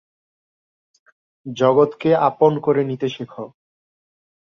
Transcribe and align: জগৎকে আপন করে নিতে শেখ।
জগৎকে 1.45 2.09
আপন 2.21 2.51
করে 2.59 2.81
নিতে 2.83 3.07
শেখ। 3.09 3.33